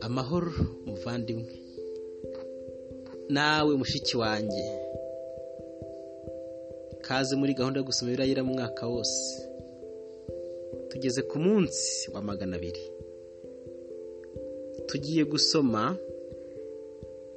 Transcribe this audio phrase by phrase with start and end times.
[0.00, 0.52] amahoro
[0.86, 1.52] muvandimwe
[3.28, 4.64] nawe mushiki wanjye.
[7.00, 9.48] Kaze muri gahunda yo gusoma ibirayira mu mwaka wose.
[10.88, 12.84] Tugeze ku munsi wa magana abiri.
[14.86, 15.96] Tugiye gusoma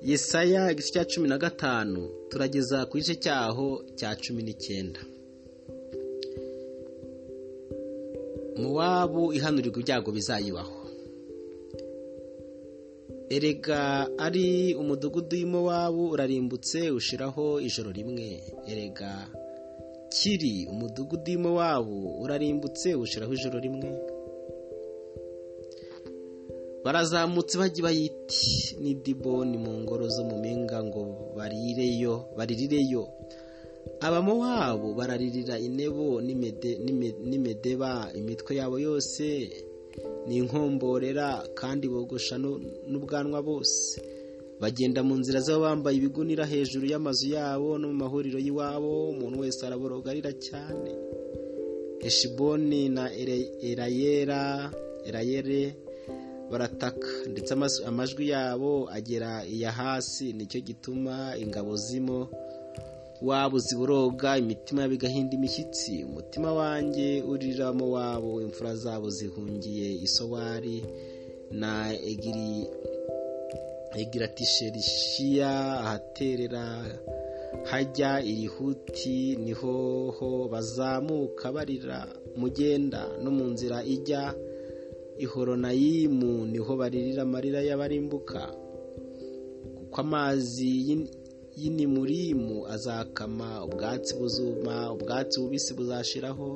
[0.02, 2.10] yesaya igice cya cumi na gatanu.
[2.30, 5.00] Turageza ku gice cyaho cya cumi n'icyenda.
[8.62, 10.76] Muwabu ihanurirwa ibyago bizayibaho.
[13.30, 18.28] Erega ari umudugudu w'imowabu urarimbutse ushiraho ijoro rimwe.
[18.72, 19.12] Erega
[20.16, 23.90] kiri umudugudu w'imowabu urarimbutse ushiraho ijoro rimwe.
[26.84, 31.04] Barazamutse bajya bayiti ni diboni mu ngoro zo mu mpinga ngo
[31.38, 33.04] barireyo baririreyo.
[34.00, 36.22] Abamowabu bararirira inebo
[37.30, 39.26] n'imedeba imitwe yabo yose
[40.28, 41.28] ni inkomborera
[41.60, 42.36] kandi bogosha
[42.92, 44.02] n'ubwanwa bose.
[44.62, 49.62] Bagenda mu nzira zabo bambaye ibigunira hejuru y'amazu yabo no mu mahuriro y'iwabo umuntu wese
[49.66, 50.92] araborogarira cyane.
[52.02, 53.06] Heshiboni na
[53.70, 54.72] erayera
[55.08, 55.76] erayere
[56.52, 57.52] barataka ndetse
[57.90, 62.30] amajwi yabo agera iya hasi ni cyo gituma ingabo zimo
[63.22, 70.86] wabo ziburoga imitima yabo igahinda imishyitsi umutima wanjye uriramo wabo imfura zabo zihungiye isowari
[71.52, 71.94] na
[74.02, 76.86] egiratisherishiya ahaterera
[77.64, 79.76] hajya irihuti ni ho
[80.20, 84.36] ho bazamuka barira mugenda no mu nzira ijya
[85.18, 88.42] ihoronayimu ni ho baririra amarira y'abarimbuka.
[89.78, 91.08] Kuko amazi
[91.60, 96.50] y'inimurimu azakama ubwatsi buzuma ubwatsi bubisi buzashiraho.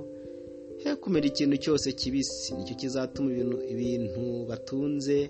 [0.83, 3.29] He kumera ikintu cyose kibisi ni cyo kizatuma
[3.73, 5.29] ibintu batunze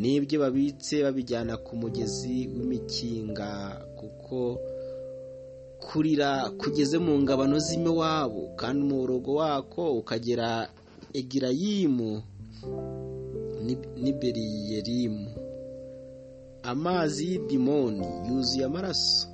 [0.00, 3.50] n'ibyo babitse babijyana ku mugezi w'imikinga
[3.98, 4.60] kuko
[5.84, 10.68] kurira kugeze mu ngabano z'imiwabo kandi umuborogo wako ukagera
[11.14, 12.10] egirayimu
[14.02, 15.26] n'iberiyerimu
[16.72, 19.28] amazi y'idimoni yuzuye amaraso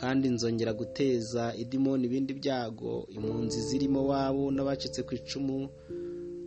[0.00, 5.58] kandi nzongera guteza idimoni ibindi byago impunzi zirimo wabo n'abacitse ku icumu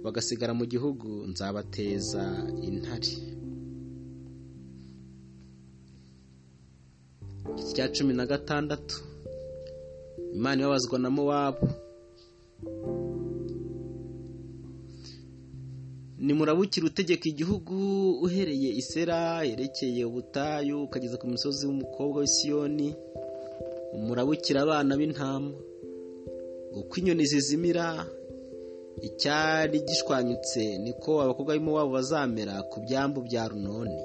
[0.03, 2.23] bagasigara mu gihugu nzabateza
[2.67, 3.11] intare.
[7.59, 8.95] Iki cya cumi na gatandatu
[10.37, 11.67] imana ibabazwa na mowabu.
[16.19, 17.75] Nimurabukire utegeka igihugu
[18.25, 22.90] uhereye isera herekeye ubutayu ukageza ku misozi w'umukobwa w'isiyoni
[24.06, 25.52] murabukire abana b'intama.
[26.79, 27.88] Uko inyoni zizimira
[29.08, 34.02] icyari gishwanyutse niko abakobwa b'imo wabo bazamera ku byambu bya runoni.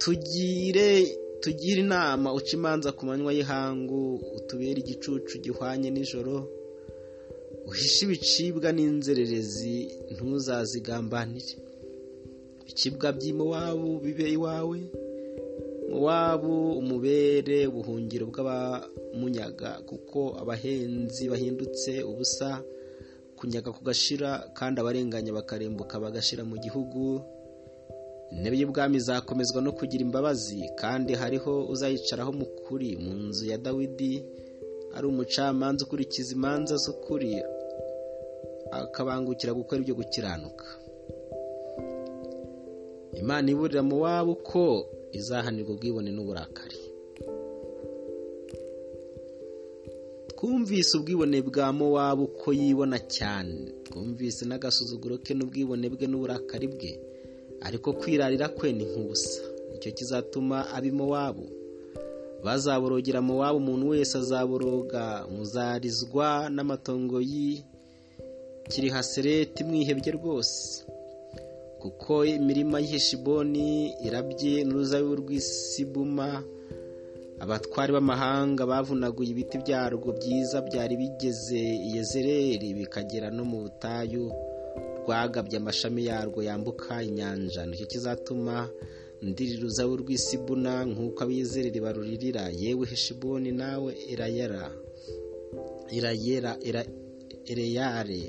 [0.00, 0.90] Tugire
[1.42, 4.02] tugire inama uca imanza ku manywa y'ihangu
[4.38, 6.36] utubere igicucu gihwanye nijoro.
[7.68, 9.76] Uhishe ibicibwa n'inzererezi
[10.12, 11.52] ntuzazigambanire.
[12.62, 14.78] Ibicibwa by'imowabu bibe iwawe.
[15.90, 22.48] Mowabu umubere ubuhungiro bw'abamunyaga kuko abahenzi bahindutse ubusa
[23.38, 27.02] kunyaga kugashira kandi abarenganya bakarembuka bagashira mu gihugu.
[28.34, 34.14] Intebe y'ubwami izakomezwa no kugira imbabazi kandi hariho uzayicaraho mu kuri mu nzu ya dawidi
[34.96, 37.32] ari umucamanza ukurikiza imanza z'ukuri.
[38.70, 40.66] Akabangukira gukora ibyo gukiranuka.
[43.16, 44.64] Imana iburira mu wabo ko
[45.12, 46.76] izahanirwa ubwibone n'uburakari.
[50.28, 53.72] Twumvise ubwibone bwa mowabu ko yibona cyane.
[53.84, 56.92] Twumvise n'agasuzuguro ke n'ubwibone bwe n'uburakari bwe
[57.66, 59.40] ariko kwirarira kwe ni nk'ubusa.
[59.72, 61.46] Nicyo kizatuma ab'imowabu
[62.44, 65.24] bazaborogera mu wabo umuntu wese azaboroga.
[65.32, 67.16] Muzarizwa n'amatongo
[68.66, 70.84] y'ikiri hasereti mwihebye rwose.
[71.80, 76.42] Kuko imirima y'iheshiboni irabye n'uruzabibu rw'isibuma
[77.42, 84.24] abatwari b'amahanga bavunaguye ibiti byarwo byiza byari bigeze iyezereri bikagera no mu butayu
[85.02, 87.62] rwagabye amashami yarwo yambuka inyanja.
[87.66, 88.66] Nicyo kizatuma
[89.22, 92.44] ndirira uruzabibu rw'isibuna nk'uko abizereri baruririra.
[92.50, 94.64] Yewe heshiboni nawe irayera
[95.96, 96.50] irayera
[97.52, 98.22] ireyare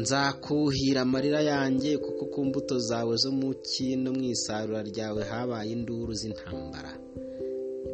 [0.00, 3.50] nzakuhira amarira yanjye kuko ku mbuto zawe zo mu
[4.02, 6.92] no mu isarura ryawe habaye induru z'intambara.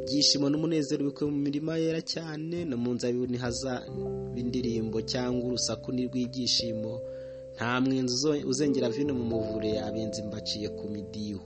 [0.05, 3.87] Ibyishimo n'umunezero bikuwe mu mirima yera cyane no mu nzabibu ntihazaba
[4.41, 6.93] indirimbo cyangwa urusaku rw'ibyishimo
[7.57, 8.15] nta mwenzi
[8.51, 11.41] uzengera vino mu muvure abenzi mbaciye ku midiho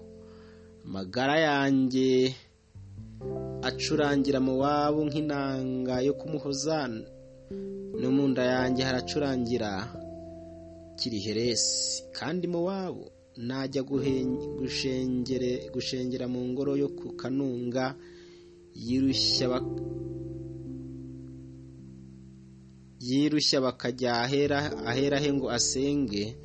[0.84, 2.34] amagara yanjye
[3.68, 6.78] acurangira mu wabo nk'inanga yo kumuhoza
[8.00, 9.70] no mu nda yanjye haracurangira
[10.98, 13.04] kiriheresi kandi mu wabo
[13.48, 13.82] najya
[15.74, 17.94] gushengera mu ngoro yo ku kanunga
[23.00, 24.12] yirushya bakajya
[24.86, 26.36] ahera he ngo asenge?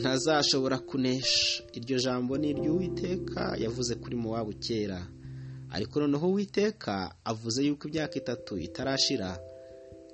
[0.00, 1.62] Ntazashobora kunesha.
[1.72, 5.00] Iryo jambo ni iry'uwiteka yavuze kuri mu wabo kera.
[5.70, 9.38] Ariko noneho uwiteka avuze yuko imyaka itatu itarashira.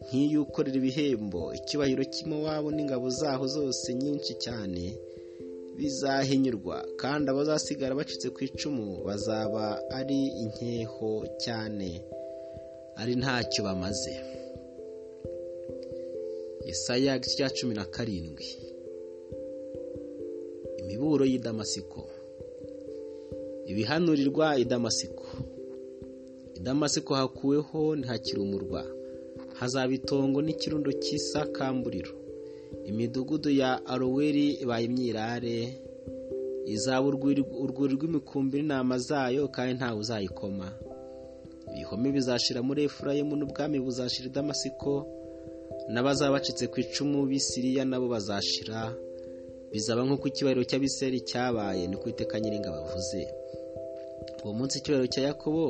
[0.07, 4.85] Nk'iy'ukorera ibihembo icyubahiro cy'imowabu n'ingabo zaho zose nyinshi cyane
[5.77, 9.65] bizahinyurwa kandi abazasigara bacitse ku icumu bazaba
[9.99, 11.11] ari inkeho
[11.45, 11.89] cyane
[13.01, 14.15] ari ntacyo bamaze.
[16.69, 18.47] Yesaya cya cumi na karindwi.
[20.81, 22.03] Imiburo y'i Damasiko.
[23.71, 25.27] Ibihanurirwa i Damasiko.
[26.59, 28.83] I Damasiko hakuweho ntihakiri umurwa
[29.61, 32.13] hazaba itongo n'ikirundo cy'isakamburiro.
[32.89, 35.59] Imidugudu ya aroweri ibaye imyirare.
[36.67, 40.69] Izaba urwuri rw'imikumbi n'intama zayo kandi ntawe uzayikoma.
[41.75, 44.93] Ibihome bizashira muri efurayimu n'ubwami buzashira i Damasiko
[45.93, 48.95] n'abazaba bacitse ku icumu b'isiriya nabo bazashira.
[49.73, 53.21] Bizaba nk'uko icyubahiro cy'abiseri cyabaye ni kwiteka nyiringa bavuze
[54.45, 55.65] uwo munsi icyubahiro cya yakobo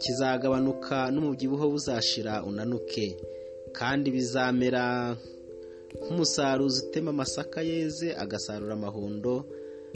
[0.00, 3.06] kizagabanuka n'umubyibuho buzashira unanuke.
[3.78, 4.84] Kandi bizamera
[6.02, 9.34] nk'umusaruzi utema amasaka yeze agasarura amahundo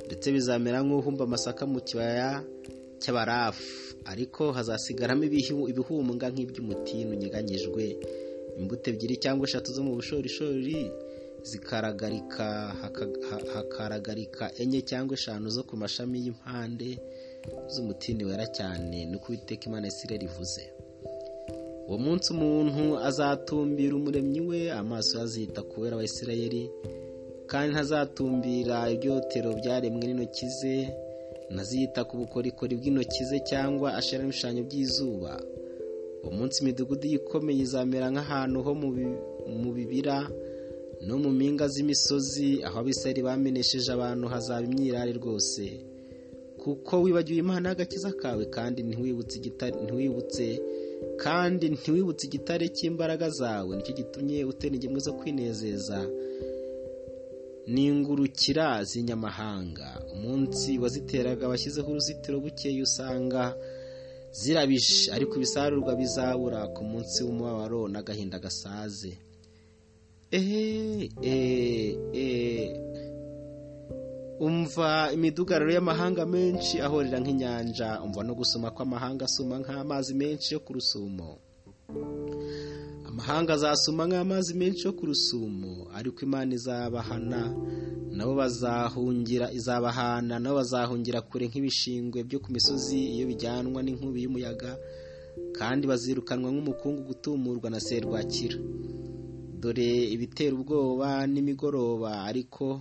[0.06, 2.30] ndetse bizamera nk'uhumba amasaka mu kibaya
[3.02, 3.64] cy'abarafu.
[4.12, 5.24] Ariko hazasigaramo
[5.72, 7.84] ibihumbwa nk'iby'umutini unyeganyijwe
[8.60, 10.78] imbuto ebyiri cyangwa eshatu zo mu bushorishori
[11.48, 12.46] zikaragarika
[13.54, 16.90] hakaragarika enye cyangwa eshanu zo ku mashami y'impande.
[17.72, 20.62] Z'umutini wera cyane ni uko Uwiteka imana isirere rivuze
[21.88, 26.62] uwo munsi umuntu azatumbira umuremyi we amaso azita ku wera wa isirayeli
[27.50, 30.76] kandi ntazatumbira ibyotero byaremwe n'intoki ze
[31.54, 35.32] ntazita ku bukorikori bw'intoki ze cyangwa ashira ibishushanyo by'izuba.
[36.22, 38.72] Uwo munsi imidugudu ikomeye izamera nk'ahantu ho
[39.62, 40.16] mu bibira
[41.06, 45.64] no mu mpinga z'imisozi aho abisari bamenesheje abantu hazaba imyirare rwose.
[46.62, 50.46] Kuko wibagiwe imana y'agakiza kawe kandi ntiwibutse
[51.22, 53.70] kandi ntiwibutse igitare cy'imbaraga zawe.
[53.76, 55.98] Nicyo gitumye utera ingemwe zo kwinezeza.
[57.72, 59.88] N'ingurukira z'inyamahanga.
[60.14, 63.42] Umunsi waziteraga washyizeho uruzitiro bukeye usanga
[64.32, 69.12] zirabije ariko ibisarurwa bizabura ku munsi w'umubabaro n'agahinda gasaze.
[74.40, 77.88] Umva imidugararo y'amahanga menshi ahorera nk'inyanja.
[78.04, 81.28] Umva no gusoma kw'amahanga asuma nk'amazi menshi yo ku rusumo.
[83.08, 87.42] Amahanga azasuma nk'amazi menshi yo ku rusumo ariko imana izabahana
[88.16, 94.72] nabo bazahungira izabahana nabo bazahungira kure nk'ibishingwe byo ku misozi iyo bijyanwa n'inkubi y'umuyaga
[95.58, 98.56] kandi bazirukanwa nk'umukungu gutumurwa na serwakira.
[99.60, 102.80] Dore ibitera ubwoba nimigoroba ariko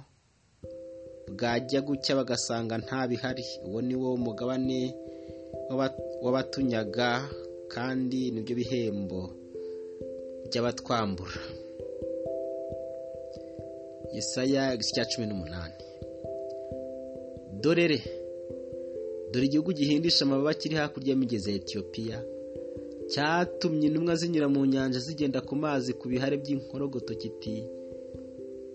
[1.33, 4.81] bwajya gucya bagasanga nta bihari uwo ni wo mugabane
[6.23, 7.09] w'abatunyaga
[7.73, 9.21] kandi ni byo bihembo
[10.49, 11.41] by'abatwambura.
[14.15, 15.77] Yesaya igice cya cumi n'umunani.
[17.61, 17.99] Dorere
[19.31, 22.17] dore igihugu gihindisha amababa kiri hakurya y'imigezi ya etiyopiya.
[23.11, 27.55] Cyatumye intumwa zinyura mu nyanja zigenda ku mazi ku bihare by'inkorogoto kiti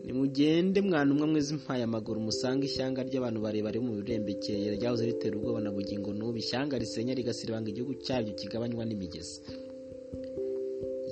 [0.04, 5.60] nimugende mwana umwe mwe zimpaye amaguru musange ishyanga ry'abantu barebare mu birembekeye ryahoze ritera ubwoba
[5.64, 6.36] na bugingo n'ubu.
[6.44, 9.36] Ishyanga risenya rigasiribanga igihugu cyaryo kigabanywa n'imigezi.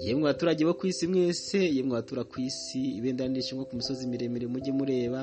[0.04, 4.46] Yemwe abaturage bo ku isi mwese yemwe abatura ku isi ibendera nishingwa ku misozi miremire
[4.52, 5.22] mujye mureba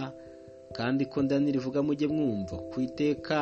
[0.78, 1.18] kandi ko
[1.56, 2.56] rivuga mujye mwumva.
[2.72, 3.40] Ku iteka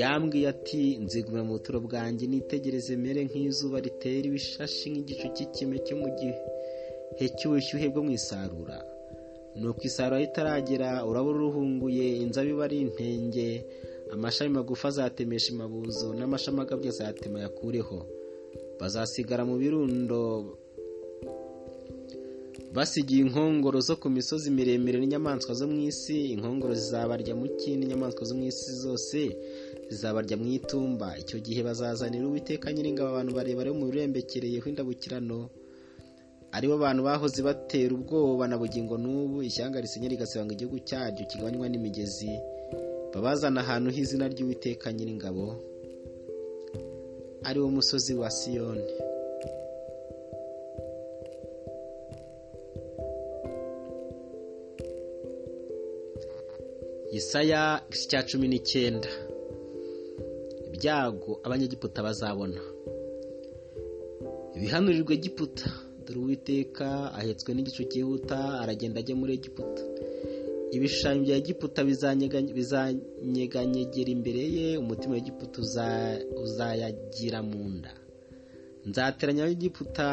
[0.00, 6.08] yambwiye ati nzigumira mu buturo bwanjye nitegereze mere nk'izuba ritera ibishashi nk'igicu cy'ikime cyo mu
[6.18, 6.34] gihe
[7.36, 8.78] cy'ubushyuhe bwo mu isarura.
[9.60, 13.48] Nuko isarura ritaragera uraba ruhunguye inzabibu ari intenge
[14.14, 17.98] amashami magufi azatemesha imabuzo n'amashami agabye azatema yakureho.
[18.80, 20.18] Bazasigara mu birundo
[22.76, 26.18] basigiye inkongoro zo ku misozi miremire n'inyamaswa zo mu isi.
[26.36, 29.20] Inkongoro zizabarya mu kindi inyamaswa zo mu isi zose
[29.90, 31.08] zizabarya mu itumba.
[31.22, 35.48] Icyo gihe bazazanira uwiteka nyiringabo abantu barebare bo mu birembekereyeho indabukirano.
[36.56, 41.66] Ari bo bantu bahoze batera ubwoba na bugingo n'ubu ishyanga risenyera rigasanga igihugu cyaryo kigabanywa
[41.68, 42.32] n'imigezi.
[43.12, 45.44] Babazana ahantu h'izina ry'uwiteka nyiringabo
[47.48, 48.88] ari wo musozi wa siyoni.
[57.14, 57.62] Yesaya
[58.10, 59.08] cya cumi n'icyenda.
[60.68, 62.60] Ibyago abanyegiputa bazabona.
[64.56, 65.68] Ibihanurirwa Egiputa.
[66.06, 66.86] Dore uwiteka
[67.18, 69.82] ahetswe n'igicu cyihuta aragenda ajya muri Egiputa.
[70.76, 71.80] Ibishushanyo bya Egiputa
[72.58, 75.56] bizanyeganyegera imbere ye umutima wa Egiputa
[76.44, 77.92] uzayagira mu nda.
[78.88, 80.06] Nzateranya Egiputa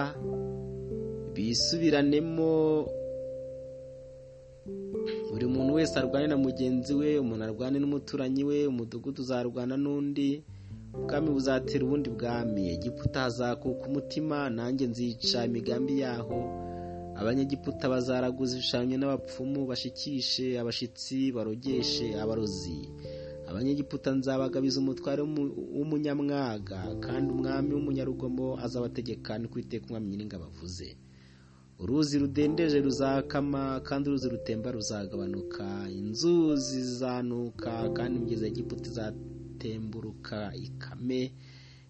[1.33, 2.51] bisubiranemo
[5.31, 10.43] buri muntu wese arwane na mugenzi we umuntu arwane n'umuturanyi we umudugudu uzarwana n'undi.
[10.97, 12.61] Ubwami buzatera ubundi bwami.
[12.75, 16.39] Egiputa hazakuka umutima nanjye nzica imigambi yaho.
[17.19, 22.79] Abanyegiputa bazaraguza ibishushanyo n'abapfumu bashikishe abashyitsi barogeshe abarozi.
[23.49, 25.21] Abanyegiputa nzabagabiza umutware
[25.77, 30.87] w'umunyamwaga kandi umwami w'umunyarugomo azabategeka ni kwiteka umwami nyiringa bavuze
[31.81, 35.65] uruzi rudendeje ruzakama kandi uruzi rutemba ruzagabanuka.
[35.99, 38.87] Inzuzi zizanuka kandi imigezi ya Egiputa
[39.67, 41.31] izatemburuka ikame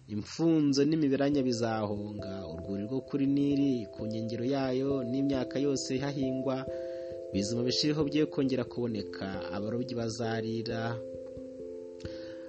[0.08, 2.46] imfunzo n'imiberanya bizahonga.
[2.52, 6.64] Urwuri rwo kuri nili ku nkengero yayo n'imyaka yose hahingwa
[7.32, 9.50] bizima bishiriho bye kongera kuboneka.
[9.52, 10.94] Abarobyi bazarira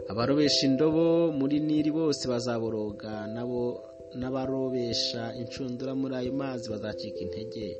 [0.10, 3.82] abarobesha indobo muri nili bose bazaboroga nabo
[4.20, 7.78] n'abarobesha inshundura muri ayo mazi bazacika intege.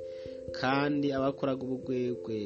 [0.60, 2.40] Kandi abakoraga ubugwegwe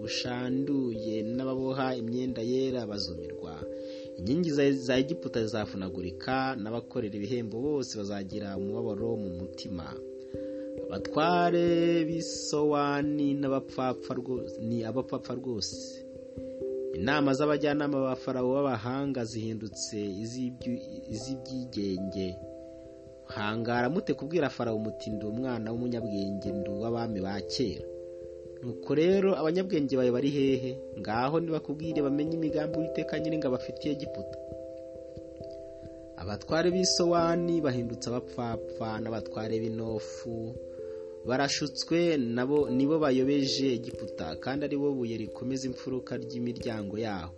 [0.00, 3.56] bushanduye n'ababoha imyenda yera bazumirwa.
[4.18, 4.50] Inkingi
[4.86, 9.86] za Egiputa zizafunagurika n'abakorera ibihembo bose bazagira umubabaro mu mutima.
[10.86, 13.34] Abatware b'isowani
[14.68, 16.04] ni abapfapfa rwose.
[16.94, 19.98] Inama z'abajyanama ba farawo b'abahanga zihindutse
[21.14, 22.28] iz'ibyigenge.
[23.34, 27.84] Hangara mute kubwira farawo muti ndi umwana w'umunyabwenge ndi uw'abami ba kera.
[28.64, 30.70] Nuko rero abanyabwenge bawe bari hehe?
[31.00, 34.38] Ngaho ntibakubwire bamenye imigambi witeka nyiringa bafitiye Egiputa.
[36.22, 40.34] Abatware b'isowani bahindutse abapfapfa n'abatware b'inofu
[41.28, 47.34] barashutswe nabo nibo bayobeje Egiputa kandi ari bo buye rikomeza imfuruka ry'imiryango yaho.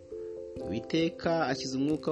[0.65, 2.09] Uwiteka ashyize umwuka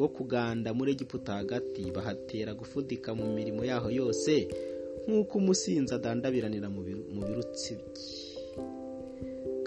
[0.00, 4.32] wo kuganda muri Egiputa hagati bahatera gufudika mu mirimo yaho yose
[5.06, 6.68] nk'uko umusinzi adandabiranira
[7.14, 8.29] mu birutsi bye.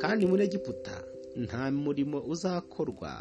[0.03, 0.95] Kandi muri Egiputa
[1.45, 3.13] nta murimo uzakorwa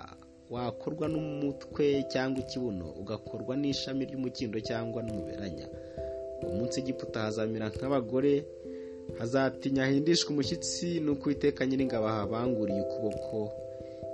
[0.55, 5.67] wakorwa n'umutwe cyangwa ikibuno ugakorwa n'ishami ry'umukindo cyangwa n'umuberanya.
[6.43, 8.35] Uwo munsi Egiputa hazamera nk'abagore
[9.19, 13.39] hazatinya hindishwa umushyitsi n'uko Uwiteka nyiringabo ahabanguriye ukuboko.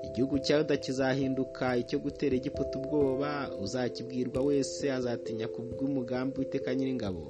[0.06, 3.30] Igihugu cyawe kizahinduka icyo gutera Egiputa ubwoba
[3.64, 7.24] uzakibwirwa wese azatinya ku bw'umugambi w'iteka nyiringabo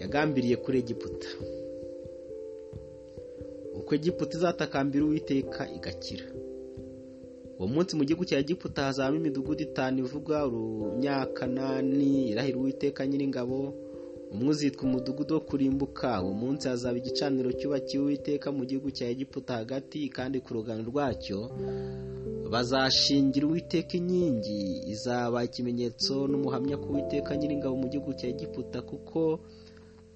[0.00, 1.28] yagambiriye kuri Egiputa.
[3.84, 6.24] Uko Egiputa izatakambira uwiteka igakira.
[7.58, 13.58] Uwo munsi mu gihugu cya Egiputa hazaba imidugudu itanu ivuga urunyakanani irahira uwiteka nyiringabo
[14.32, 19.52] umwe uzitwa umudugudu wo kurimbuka uwo munsi hazaba igicaniro cyubakiwe uwiteka mu gihugu cya Egiputa
[19.60, 21.38] hagati kandi ku rugano rwacyo
[22.52, 24.60] bazashingira uwiteka inkingi.
[24.94, 29.20] Izaba ikimenyetso n'umuhamya ku witeka nyiringabo mu gihugu cya Egiputa kuko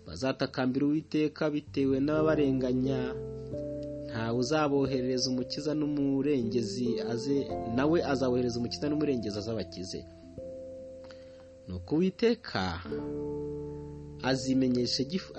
[0.09, 3.01] bazatakambira uwiteka bitewe n'ababarenganya
[4.09, 7.37] ntawe uzaboherereza umukiza n'umurengezi aze
[7.77, 10.01] nawe azabohereza umukiza n'umurengezi azabakize
[11.69, 12.63] nuko uwiteka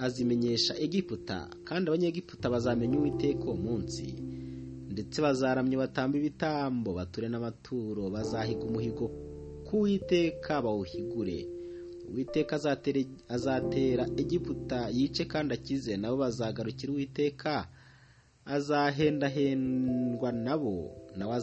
[0.05, 4.05] azimenyesha Egiputa kandi abanyegiputa bazamenya uwiteka uwo munsi.
[4.93, 9.05] Ndetse bazaramya batamba ibitambo bature n'amaturo bazahiga umuhigo
[9.67, 11.39] k'uwiteka bawuhigure.
[12.11, 12.55] Uwiteka
[13.35, 17.67] azatera Egiputa yice kandi akize nabo bazagarukira uwiteka
[18.55, 20.73] azahendahendwa nabo
[21.17, 21.33] nawe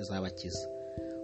[0.00, 0.68] azabakiza.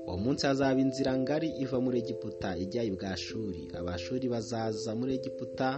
[0.07, 3.63] Uwo munsi hazaba inzira ngari iva muri Egiputa ijya i Bwashuri.
[3.79, 5.69] Abashuri bazaza muri Egiputa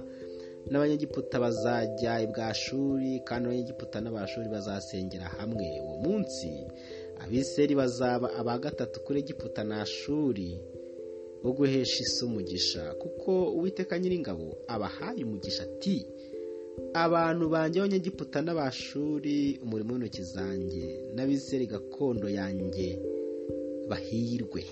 [0.70, 5.66] n'abanyegiputa bazajya i Bwashuri kandi abanyegiputa n'abashuri bazasengera hamwe.
[5.84, 6.50] Uwo munsi
[7.22, 10.50] abiseri bazaba aba gatatu kuri Egiputa na Ashuri.
[11.44, 15.96] Wo guhesha isi umugisha kuko uwiteka nyiringabo abahaye umugisha ati
[16.94, 22.88] abantu banjye abanyegiputa n'abashuri umurimo w'intoki zanjye n'abiseri gakondo yanjye
[23.90, 24.62] bahirwe.